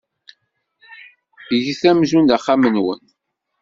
[1.63, 3.01] Get amzun d axxam-nwen.